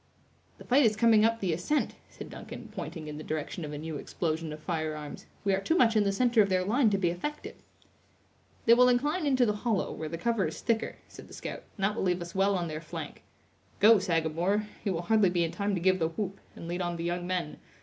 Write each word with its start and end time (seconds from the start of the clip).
"The 0.57 0.63
fight 0.65 0.83
is 0.83 0.95
coming 0.95 1.23
up 1.23 1.41
the 1.41 1.53
ascent," 1.53 1.93
said 2.09 2.31
Duncan, 2.31 2.71
pointing 2.75 3.07
in 3.07 3.19
the 3.19 3.23
direction 3.23 3.63
of 3.63 3.71
a 3.71 3.77
new 3.77 3.97
explosion 3.97 4.51
of 4.51 4.59
firearms; 4.59 5.27
"we 5.43 5.53
are 5.53 5.61
too 5.61 5.77
much 5.77 5.95
in 5.95 6.05
the 6.05 6.11
center 6.11 6.41
of 6.41 6.49
their 6.49 6.65
line 6.65 6.89
to 6.89 6.97
be 6.97 7.09
effective." 7.11 7.57
"They 8.65 8.73
will 8.73 8.89
incline 8.89 9.27
into 9.27 9.45
the 9.45 9.57
hollow, 9.57 9.91
where 9.91 10.09
the 10.09 10.17
cover 10.17 10.47
is 10.47 10.59
thicker," 10.59 10.95
said 11.07 11.27
the 11.27 11.35
scout, 11.35 11.65
"and 11.77 11.83
that 11.83 11.95
will 11.95 12.01
leave 12.01 12.19
us 12.23 12.33
well 12.33 12.55
on 12.57 12.67
their 12.67 12.81
flank. 12.81 13.21
Go, 13.79 13.99
Sagamore; 13.99 14.65
you 14.83 14.91
will 14.91 15.01
hardly 15.03 15.29
be 15.29 15.43
in 15.43 15.51
time 15.51 15.75
to 15.75 15.79
give 15.79 15.99
the 15.99 16.07
whoop, 16.07 16.39
and 16.55 16.67
lead 16.67 16.81
on 16.81 16.95
the 16.97 17.03
young 17.03 17.27
men. 17.27 17.57